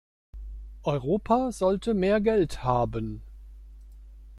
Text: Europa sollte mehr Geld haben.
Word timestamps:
Europa 0.83 1.51
sollte 1.51 1.93
mehr 1.93 2.19
Geld 2.21 2.63
haben. 2.63 3.21